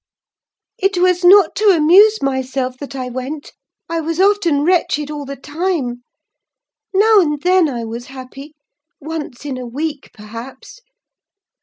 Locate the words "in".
9.45-9.59